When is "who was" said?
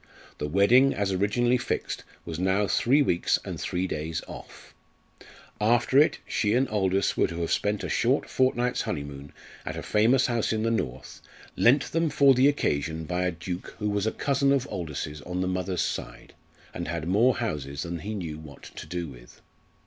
13.77-14.07